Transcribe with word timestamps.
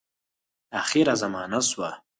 آخره 0.81 1.13
زمانه 1.21 1.59
سوه. 1.69 1.91